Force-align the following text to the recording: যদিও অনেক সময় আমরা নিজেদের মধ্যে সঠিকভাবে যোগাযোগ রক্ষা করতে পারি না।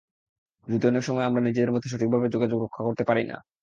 যদিও 0.67 0.89
অনেক 0.91 1.03
সময় 1.07 1.25
আমরা 1.25 1.41
নিজেদের 1.41 1.73
মধ্যে 1.73 1.91
সঠিকভাবে 1.91 2.27
যোগাযোগ 2.29 2.57
রক্ষা 2.61 2.81
করতে 2.87 3.03
পারি 3.09 3.23
না। 3.25 3.37